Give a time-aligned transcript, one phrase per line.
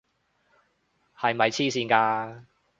[1.15, 2.45] 係咪癡線㗎？